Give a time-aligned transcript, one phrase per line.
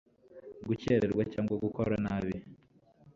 [0.67, 2.35] gukererwa cyangwa gukora nabi